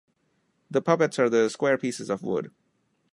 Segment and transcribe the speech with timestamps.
[0.71, 2.49] The puppets are the square pieces of wood.